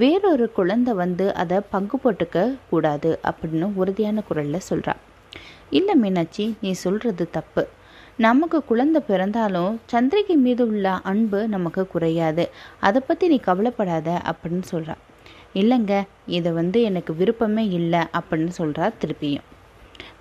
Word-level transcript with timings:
வேறொரு 0.00 0.46
குழந்தை 0.52 0.92
வந்து 1.00 1.26
அதை 1.42 1.58
பங்கு 1.74 1.96
போட்டுக்க 2.04 2.38
கூடாது 2.70 3.10
அப்படின்னு 3.30 3.66
உறுதியான 3.80 4.22
குரலில் 4.28 4.66
சொல்கிறா 4.70 4.94
இல்லை 5.70 5.94
மீனாட்சி 5.94 6.46
நீ 6.60 6.70
சொல்கிறது 6.72 7.24
தப்பு. 7.30 7.62
நமக்கு 8.16 8.58
குழந்தை 8.64 9.00
பிறந்தாலும் 9.06 9.80
சந்திரிகை 9.92 10.36
மீது 10.46 10.64
உள்ள 10.66 10.88
அன்பு 11.10 11.40
நமக்கு 11.54 11.82
குறையாது. 11.86 12.44
அதை 12.80 13.02
பற்றி 13.06 13.28
நீ 13.28 13.38
கவலைப்படாத 13.48 14.10
அப்படின்னு 14.30 14.62
சொல்கிறா 14.72 14.96
இல்லைங்க 15.60 15.94
இதை 16.36 16.52
வந்து 16.52 16.80
எனக்கு 16.82 17.14
விருப்பமே 17.16 17.64
இல்லை 17.78 18.02
அப்படின்னு 18.18 18.52
சொல்கிறா 18.58 18.86
திருப்பியும். 19.02 19.48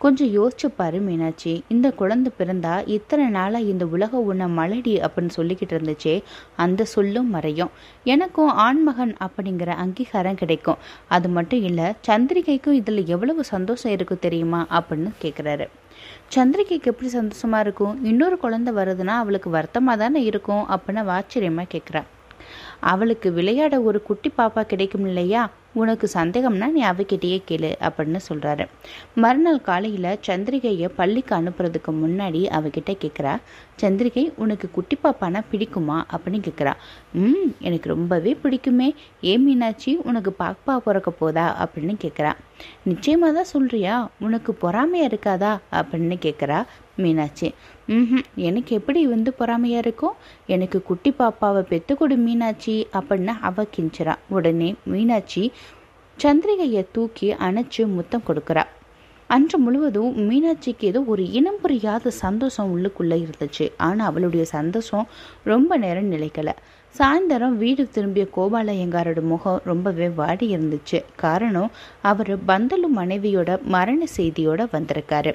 கொஞ்சம் 0.04 0.32
யோசிச்சு 0.38 0.68
பாரு 0.78 1.00
மீனாட்சி. 1.00 1.54
இந்த 1.68 1.88
குழந்தை 1.92 2.30
பிறந்தா 2.40 2.74
இத்தனை 2.96 3.26
நாளாக 3.28 3.70
இந்த 3.74 3.86
உலகம் 3.96 4.28
உன்னை 4.32 4.48
மலடி 4.60 4.94
அப்படின்னு 5.06 5.36
சொல்லிக்கிட்டு 5.38 5.76
இருந்துச்சே 5.78 6.16
அந்த 6.56 6.86
சொல்லும் 6.96 7.30
மறையும். 7.30 7.72
எனக்கும் 8.14 8.52
ஆண்மகன் 8.66 9.14
அப்படிங்கிற 9.26 9.70
அங்கீகாரம் 9.84 10.40
கிடைக்கும். 10.42 10.82
அது 11.08 11.30
மட்டும் 11.30 11.64
இல்லை 11.70 11.88
சந்திரிகைக்கும் 12.08 12.80
இதில் 12.82 13.06
எவ்வளவு 13.06 13.44
சந்தோஷம் 13.54 13.92
இருக்கும் 13.92 14.24
தெரியுமா 14.28 14.62
அப்படின்னு 14.80 15.12
கேட்குறாரு 15.24 15.68
சந்திரிகைக்கு 16.36 16.90
எப்படி 16.92 17.10
சந்தோஷமா 17.14 17.60
இருக்கும்? 17.60 17.94
இன்னொரு 18.04 18.38
குழந்தை 18.38 18.72
வருதுன்னா 18.74 19.16
அவளுக்கு 19.24 19.50
வருத்தமாக 19.50 19.98
தானே 20.04 20.22
இருக்கும் 20.24 20.64
அப்படின்னு 20.76 21.12
ஆச்சரியமாக 21.18 21.72
கேட்குறா 21.74 22.02
அவளுக்கு 22.92 23.28
விளையாட 23.34 23.76
ஒரு 23.82 24.00
குட்டி 24.08 24.30
பாப்பா 24.38 24.62
கிடைக்கும் 24.72 25.06
இல்லையா 25.06 25.44
உனக்கு 25.76 26.08
சந்தேகம்னா 26.14 26.68
நீ 26.72 26.82
அவகிட்டயே 26.84 27.38
கேளு 27.48 27.72
அப்படின்னு 27.82 28.20
சொல்கிறாரு 28.28 28.66
மறுநாள் 29.16 29.62
காலையில் 29.62 30.10
சந்திரிகையை 30.28 30.88
பள்ளிக்கு 30.96 31.34
அனுப்புறதுக்கு 31.36 31.92
முன்னாடி 32.02 32.42
அவகிட்ட 32.58 32.92
கேட்குறா 33.04 33.34
சந்திரிகை 33.82 34.24
உனக்கு 34.36 34.68
குட்டி 34.72 34.98
பாப்பானா 34.98 35.40
பிடிக்குமா? 35.52 35.98
அப்படின்னு 36.14 36.40
கேட்குறா 36.48 36.74
ம் 37.22 37.50
எனக்கு 37.60 37.88
ரொம்பவே 37.90 38.34
பிடிக்குமே. 38.44 38.90
ஏ 39.24 39.34
மீனாட்சி 39.38 39.94
உனக்கு 40.04 40.34
பாப்பா 40.40 40.76
பிறக்க 40.80 41.12
போதா? 41.14 41.46
அப்படின்னு 41.64 41.96
கேட்குறா 42.04 42.32
நிச்சயமாக 42.84 43.44
தான் 43.44 43.52
சொல்கிறியா 43.54 44.08
உனக்கு 44.20 44.54
பொறாமையாக 44.54 45.10
இருக்காதா? 45.10 45.52
அப்படின்னு 45.72 46.18
கேட்குறா 46.26 46.60
மீனாட்சி. 46.98 47.54
ம் 47.88 48.24
எனக்கு 48.36 48.76
எப்படி 48.76 49.08
வந்து 49.08 49.34
பொறாமையாக 49.40 49.84
இருக்கும்? 49.86 50.16
எனக்கு 50.48 50.84
குட்டி 50.84 51.12
பாப்பாவை 51.12 51.62
பெத்து 51.62 51.96
கொடு 51.98 52.18
மீனாட்சி 52.18 52.88
அப்படின்னு 52.94 53.34
அவ 53.42 53.66
கிஞ்சிறா. 53.78 54.16
உடனே 54.30 54.76
மீனாட்சி 54.84 55.52
சந்திரிகையை 56.18 56.86
தூக்கி 56.92 57.34
அணைச்சு 57.34 57.88
முத்தம் 57.88 58.28
கொடுக்குறா. 58.28 58.64
அன்று 59.30 59.58
முழுவதும் 59.58 60.30
மீனாட்சிக்கு 60.30 60.84
ஏதோ 60.84 61.00
ஒரு 61.02 61.24
இனம் 61.32 61.60
புரியாத 61.62 62.10
சந்தோஷம் 62.10 62.72
உள்ளுக்குள்ளே 62.74 63.18
இருந்துச்சு. 63.26 63.72
ஆனால் 63.78 64.08
அவளுடைய 64.08 64.46
சந்தோஷம் 64.46 65.08
ரொம்ப 65.44 65.78
நேரம் 65.78 66.12
நிலைக்கலை. 66.12 66.54
சாயந்தரம் 66.98 67.56
வீடு 67.62 67.90
திரும்பிய 67.90 68.26
கோபாலயங்காரோட 68.36 69.22
முகம் 69.22 69.62
ரொம்பவே 69.66 70.10
வாடி 70.10 70.48
இருந்துச்சு. 70.56 71.04
காரணம் 71.16 71.72
அவர் 72.02 72.32
பந்தலு 72.50 72.90
மனைவியோட 72.96 73.62
மரண 73.76 74.06
செய்தியோட 74.18 74.62
வந்திருக்காரு. 74.74 75.34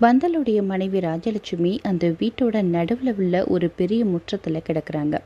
பந்தலுடைய 0.00 0.62
மனைவி 0.62 0.98
ராஜலட்சுமி 0.98 1.78
அந்த 1.82 2.08
வீட்டோட 2.20 2.62
நடுவில் 2.62 3.14
உள்ள 3.16 3.44
ஒரு 3.44 3.68
பெரிய 3.76 4.04
முற்றத்தில் 4.04 4.66
கிடக்கிறாங்க. 4.68 5.16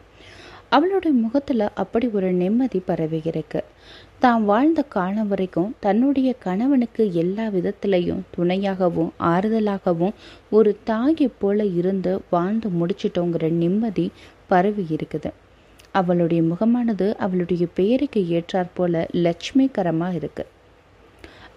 அவளுடைய 0.75 1.15
முகத்தில் 1.15 1.65
அப்படி 1.83 2.07
ஒரு 2.09 2.29
நிம்மதி 2.33 2.79
பரவி 2.87 3.21
இருக்கு 3.25 3.61
தான் 4.19 4.45
வாழ்ந்த 4.45 4.81
காலம் 4.95 5.29
வரைக்கும் 5.29 5.71
தன்னுடைய 5.81 6.31
கணவனுக்கு 6.45 7.03
எல்லா 7.23 7.47
விதத்திலையும் 7.49 8.23
துணையாகவும் 8.37 9.11
ஆறுதலாகவும் 9.33 10.15
ஒரு 10.51 10.73
தாயை 10.85 11.29
போல 11.39 11.65
இருந்து 11.81 12.13
வாழ்ந்து 12.31 12.71
முடிச்சிட்டோங்கிற 12.81 13.51
நிம்மதி 13.63 14.07
பரவி 14.47 14.87
இருக்குது. 14.97 15.31
அவளுடைய 15.93 16.43
முகமானது 16.43 17.07
அவளுடைய 17.17 17.65
பெயருக்கு 17.75 18.21
ஏற்றாற்போல 18.37 19.05
லட்சுமிகரமாக 19.25 20.19
இருக்குது 20.21 20.51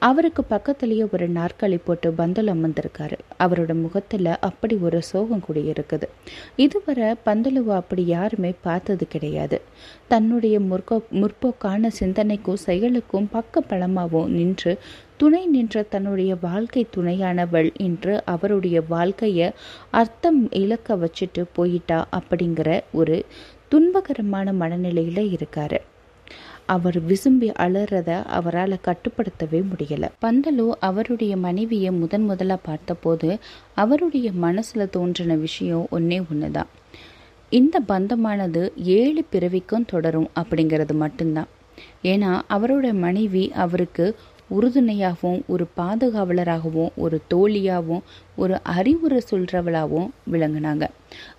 அவருக்கு 0.01 0.45
பக்கத்துலேயே 0.49 1.05
ஒரு 1.13 1.29
நாற்காலி 1.29 1.79
போட்டு 1.85 2.13
பந்தல் 2.13 2.47
அமர்ந்திருக்காரு. 2.47 3.17
அவரோட 3.39 3.73
முகத்தில் 3.81 4.29
அப்படி 4.39 4.75
ஒரு 4.75 5.01
சோகம் 5.01 5.39
கூட 5.39 5.59
இருக்குது. 5.59 6.07
இதுவரை 6.55 7.07
பந்தலுவை 7.25 7.73
அப்படி 7.75 8.05
யாருமே 8.05 8.53
பார்த்தது 8.61 9.07
கிடையாது. 9.07 9.61
தன்னுடைய 10.07 10.59
முற்போ 10.59 11.01
முற்போக்கான 11.21 11.91
சிந்தனைக்கும் 11.99 12.61
செயலுக்கும் 12.65 13.27
பக்க 13.31 13.63
பலமாகவும் 13.69 14.27
நின்று 14.27 14.77
துணை 15.17 15.45
நின்ற 15.45 15.83
தன்னுடைய 15.83 16.37
வாழ்க்கை 16.41 16.87
துணையானவள் 16.95 17.73
என்று 17.73 18.23
அவருடைய 18.25 18.81
வாழ்க்கையை 18.87 19.51
அர்த்தம் 19.91 20.51
இழக்க 20.51 20.95
வச்சுட்டு 20.95 21.43
போயிட்டா 21.53 22.07
அப்படிங்கிற 22.19 22.81
ஒரு 22.91 23.25
துன்பகரமான 23.71 24.53
மனநிலையில் 24.53 25.37
இருக்காரு. 25.37 25.79
அவர் 26.65 27.07
விசும்பி 27.07 27.53
அலறத 27.53 28.23
அவரால் 28.23 28.79
கட்டுப்படுத்தவே 28.85 29.63
முடியல. 29.71 30.07
பந்தலு 30.21 30.69
அவருடைய 30.79 31.37
மனைவியை 31.37 31.91
முதன் 31.91 32.23
முதலாக 32.23 32.61
பார்த்தபோது 32.63 33.37
அவருடைய 33.75 34.31
மனசுல 34.41 34.89
தோன்றின 34.89 35.35
விஷயம் 35.35 35.87
ஒன்னே 35.91 36.23
ஒண்ணுதான். 36.33 36.71
இந்த 37.49 37.81
பந்தமானது 37.87 38.71
ஏழு 38.75 39.23
பிறவிக்கும் 39.29 39.85
தொடரும் 39.85 40.29
அப்படிங்கிறது 40.35 40.93
மட்டும்தான். 40.93 41.47
ஏன்னா 42.03 42.41
அவரோட 42.49 42.93
மனைவி 42.93 43.51
அவருக்கு 43.51 44.15
உறுதுணையாகவும் 44.49 45.39
ஒரு 45.47 45.65
பாதுகாவலராகவும் 45.77 46.91
ஒரு 46.95 47.21
தோழியாகவும் 47.33 48.03
ஒரு 48.35 48.61
அறிவுரை 48.63 49.21
சொல்கிறவளாகவும் 49.31 50.09
விளங்கினாங்க. 50.31 50.85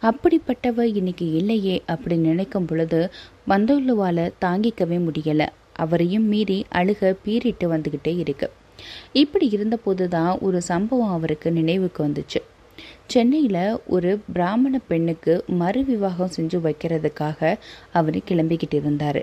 அப்படிப்பட்டவ 0.03 0.83
இன்னைக்கு 0.95 1.33
இல்லையே 1.33 1.83
அப்படி 1.87 2.17
நினைக்கும் 2.17 2.65
பொழுது 2.65 3.01
வந்தோல்லுவால் 3.49 4.25
தாங்கிக்கவே 4.41 4.99
முடியலை. 5.07 5.49
அவரையும் 5.77 6.25
மீறி 6.25 6.65
அழுக 6.75 7.15
பீறிட்டு 7.25 7.67
வந்துக்கிட்டே 7.67 8.19
இருக்கு. 8.19 8.51
இப்படி 9.13 9.49
இருந்தபோது 9.51 10.09
தான் 10.09 10.39
ஒரு 10.39 10.63
சம்பவம் 10.63 11.09
அவருக்கு 11.09 11.53
நினைவுக்கு 11.53 12.01
வந்துச்சு. 12.07 12.41
சென்னையில் 13.07 13.61
ஒரு 13.87 14.11
பிராமண 14.33 14.75
பெண்ணுக்கு 14.91 15.35
மறு 15.61 15.81
விவாகம் 15.85 16.33
செஞ்சு 16.37 16.59
வைக்கிறதுக்காக 16.67 17.41
அவர் 17.93 18.19
கிளம்பிக்கிட்டு 18.31 18.77
இருந்தார். 18.81 19.21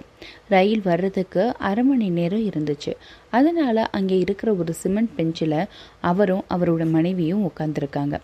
ரயில் 0.47 0.83
வர்றதுக்கு 0.83 1.43
அரை 1.69 1.83
மணி 1.83 2.07
நேரம் 2.09 2.45
இருந்துச்சு. 2.49 2.93
அதனால் 3.31 3.81
அங்கே 3.97 4.17
இருக்கிற 4.19 4.49
ஒரு 4.55 4.73
சிமெண்ட் 4.73 5.15
பெஞ்சில் 5.17 5.59
அவரும் 6.11 6.45
அவரோட 6.55 6.85
மனைவியும் 6.89 7.45
உட்காந்துருக்காங்க 7.49 8.15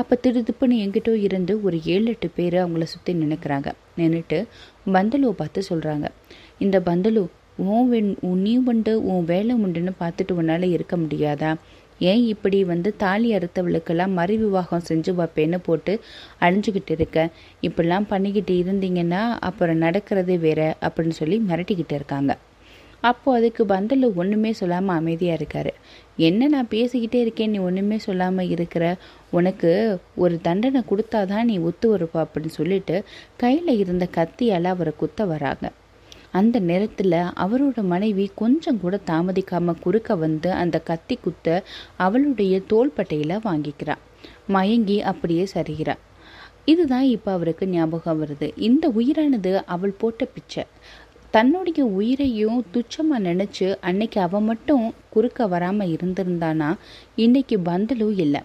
அப்போ 0.00 0.14
திடுதிப்புன்னு 0.22 0.76
எங்கிட்டோ 0.84 1.12
இருந்து 1.20 1.52
ஒரு 1.62 1.76
ஏழு 1.94 2.08
எட்டு 2.12 2.28
பேர் 2.36 2.56
அவங்கள 2.62 2.86
சுற்றி 2.92 3.12
நினைக்கிறாங்க 3.14 3.68
நின்றுட்டு 3.98 4.38
பந்தலுவை 4.94 5.34
பார்த்து 5.40 5.62
சொல்கிறாங்க 5.70 6.06
இந்த 6.58 6.76
பந்தலு 6.80 7.22
உன் 7.66 7.88
வெண் 7.88 8.10
நீ 8.42 8.52
உண்டு 8.70 8.92
உன் 9.12 9.24
வேலை 9.24 9.52
உண்டுன்னு 9.64 9.92
பார்த்துட்டு 10.00 10.32
உன்னால் 10.32 10.66
இருக்க 10.68 10.94
முடியாதா? 10.96 11.50
ஏன் 11.98 12.26
இப்படி 12.26 12.64
வந்து 12.64 12.96
தாலி 12.96 13.36
அறுத்தவளுக்கெல்லாம் 13.36 14.12
மறு 14.12 14.36
விவாகம் 14.36 14.82
செஞ்சு 14.88 15.14
வைப்பேன்னு 15.14 15.58
போட்டு 15.62 16.00
அழிஞ்சுக்கிட்டு 16.40 16.90
இருக்க? 16.90 17.28
இப்படிலாம் 17.62 18.06
பண்ணிக்கிட்டு 18.08 18.52
இருந்தீங்கன்னா 18.52 19.38
அப்புறம் 19.38 19.76
நடக்கிறது 19.76 20.38
வேற 20.38 20.76
அப்படின்னு 20.80 21.10
சொல்லி 21.10 21.38
மிரட்டிக்கிட்டு 21.38 21.92
இருக்காங்க. 21.92 22.38
அப்போ 23.00 23.34
அதுக்கு 23.34 23.66
பந்தல் 23.66 24.14
ஒன்றுமே 24.14 24.52
சொல்லாமல் 24.52 24.96
அமைதியாக 24.96 25.44
இருக்காரு. 25.44 25.70
என்ன 26.16 26.48
நான் 26.48 26.68
பேசிக்கிட்டே 26.70 27.14
இருக்கேன் 27.14 27.50
நீ 27.50 27.58
ஒன்றுமே 27.58 27.98
சொல்லாமல் 27.98 28.48
இருக்கிற? 28.48 28.96
உனக்கு 29.30 29.98
ஒரு 30.16 30.40
தண்டனை 30.40 30.82
கொடுத்தாதான் 30.90 31.44
நீ 31.44 31.58
ஒத்து 31.58 31.96
வருப்பா 31.96 32.26
அப்படின்னு 32.26 32.46
சொல்லிட்டு 32.46 33.04
கையில் 33.36 33.78
இருந்த 33.78 34.08
கத்தியால் 34.14 34.64
அவரை 34.64 34.92
குத்த 34.96 35.24
வராங்க. 35.24 35.72
அந்த 36.38 36.58
நேரத்தில் 36.68 37.16
அவரோட 37.44 37.82
மனைவி 37.92 38.24
கொஞ்சம் 38.34 38.80
கூட 38.80 38.96
தாமதிக்காமல் 39.10 39.82
குறுக்க 39.84 40.16
வந்து 40.24 40.50
அந்த 40.62 40.76
கத்தி 40.88 41.16
குத்த 41.16 41.46
அவளுடைய 42.06 42.54
தோள்பட்டையில் 42.72 43.44
வாங்கிக்கிறா. 43.46 43.96
மயங்கி 44.48 44.98
அப்படியே 45.02 45.44
சரிகிறா. 45.54 45.94
இதுதான் 46.72 47.06
இப்போ 47.16 47.30
அவருக்கு 47.32 47.64
ஞாபகம் 47.68 48.20
வருது. 48.22 48.48
இந்த 48.68 48.84
உயிரானது 48.98 49.52
அவள் 49.74 49.98
போட்ட 50.00 50.24
பிச்சை. 50.34 50.64
தன்னுடைய 51.34 51.80
உயிரையும் 51.98 52.58
துச்சமாக 52.74 53.24
நினச்சி 53.28 53.66
அன்னைக்கு 53.80 54.18
அவன் 54.20 54.44
மட்டும் 54.44 54.84
குறுக்க 55.14 55.46
வராமல் 55.46 55.92
இருந்திருந்தானா? 55.94 56.70
இன்னைக்கு 57.16 57.56
பந்தலும் 57.58 58.18
இல்லை. 58.24 58.42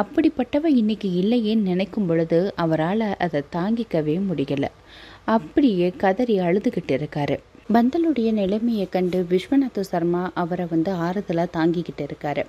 அப்படிப்பட்டவ 0.00 0.64
இன்னைக்கு 0.80 1.08
இல்லையேன்னு 1.22 1.68
நினைக்கும் 1.70 2.06
பொழுது 2.06 2.38
அவரால் 2.62 3.04
அதை 3.16 3.40
தாங்கிக்கவே 3.56 4.14
முடியலை. 4.30 4.70
அப்படியே 5.24 5.92
கதறி 5.96 6.38
அழுதுகிட்டு 6.38 6.94
இருக்காரு. 6.94 7.36
பந்தலுடைய 7.72 8.32
நிலைமையை 8.32 8.88
கண்டு 8.88 9.26
விஸ்வநாத 9.30 9.80
சர்மா 9.80 10.30
அவரை 10.34 10.66
வந்து 10.70 10.92
ஆறுதலாக 10.92 11.46
தாங்கிக்கிட்டு 11.56 12.06
இருக்காரு. 12.06 12.44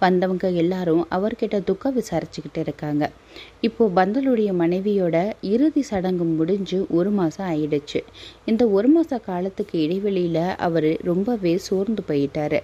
வந்தவங்க 0.00 0.50
எல்லாரும் 0.50 1.06
அவர்கிட்ட 1.10 1.64
துக்கம் 1.64 1.96
விசாரிச்சுக்கிட்டு 1.98 2.58
இருக்காங்க. 2.58 3.10
இப்போ 3.60 3.84
பந்தலுடைய 3.96 4.50
மனைவியோட 4.60 5.16
இறுதி 5.52 5.82
சடங்கு 5.90 6.24
முடிஞ்சு 6.38 6.78
ஒரு 6.98 7.10
மாதம் 7.10 7.46
ஆயிடுச்சு. 7.52 8.00
இந்த 8.46 8.62
ஒரு 8.76 8.88
மாத 8.88 9.18
காலத்துக்கு 9.28 9.76
இடைவெளியில் 9.84 10.42
அவர் 10.66 10.88
ரொம்பவே 11.02 11.54
சோர்ந்து 11.66 12.02
போயிட்டாரு. 12.08 12.58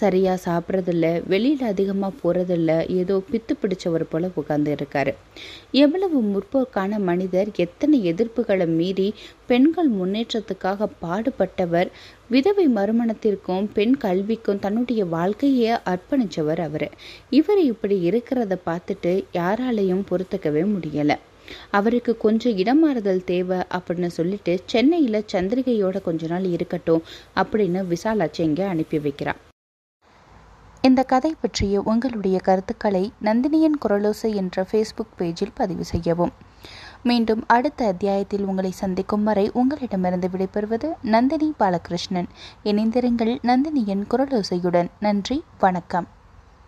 சரியாக 0.00 0.38
சாப்பிட்றதில்ல 0.46 1.06
வெளியில் 1.32 1.64
அதிகமாக 1.72 2.12
போகிறதில்ல 2.22 2.70
ஏதோ 3.00 3.16
பித்து 3.30 3.54
பிடிச்சவர் 3.62 4.10
போல 4.10 4.30
உட்கார்ந்து 4.40 4.72
இருக்காரு 4.76 5.12
எவ்வளவு 5.84 6.18
முற்போக்கான 6.32 6.98
மனிதர் 7.10 7.48
எத்தனை 7.64 7.98
எதிர்ப்புகளை 8.12 8.66
மீறி 8.78 9.08
பெண்கள் 9.46 9.90
முன்னேற்றத்துக்காக 9.98 10.88
பாடுபட்டவர் 11.02 11.88
விதவை 12.28 12.66
மறுமணத்திற்கும் 12.68 13.68
பெண் 13.72 13.96
கல்விக்கும் 14.04 14.58
தன்னுடைய 14.58 15.04
வாழ்க்கையை 15.04 15.72
அர்ப்பணிச்சவர் 15.92 16.60
அவர். 16.60 16.88
இவர் 17.30 17.62
இப்படி 17.62 17.96
இருக்கிறத 18.10 18.58
பார்த்துட்டு 18.66 19.12
யாராலையும் 19.32 20.04
பொறுத்துக்கவே 20.10 20.64
முடியலை. 20.74 21.16
அவருக்கு 21.70 22.12
கொஞ்சம் 22.16 22.56
இடமாறுதல் 22.62 23.24
தேவை 23.24 23.58
அப்படின்னு 23.78 24.08
சொல்லிட்டு 24.18 24.54
சென்னையில் 24.66 25.26
சந்திரிகையோட 25.32 26.02
கொஞ்ச 26.02 26.26
நாள் 26.26 26.46
இருக்கட்டும் 26.54 27.02
அப்படின்னு 27.42 27.82
விசாலாச்சி 27.86 28.42
இங்கே 28.44 28.64
அனுப்பி 28.64 28.98
வைக்கிறான் 28.98 29.40
இந்த 30.88 31.02
கதை 31.02 31.30
பற்றிய 31.40 31.80
உங்களுடைய 31.80 32.38
கருத்துக்களை 32.38 33.04
நந்தினியின் 33.24 33.78
குரலோசை 33.84 34.28
என்ற 34.34 34.66
ஃபேஸ்புக் 34.72 35.16
பேஜில் 35.18 35.54
பதிவு 35.54 35.84
செய்யவும். 35.84 36.32
மீண்டும் 37.06 37.44
அடுத்த 37.46 37.86
அத்தியாயத்தில் 37.86 38.44
உங்களை 38.44 38.70
சந்திக்கும் 38.70 39.22
வரை 39.22 39.50
உங்களிடமிருந்து 39.52 40.28
விடைபெறுவது 40.28 40.88
நந்தினி 41.02 41.52
பாலகிருஷ்ணன். 41.58 42.28
இணைந்திருங்கள் 42.64 43.38
நந்தினியின் 43.42 44.04
குரலோசையுடன். 44.10 44.88
நன்றி 45.00 45.44
வணக்கம். 45.58 46.06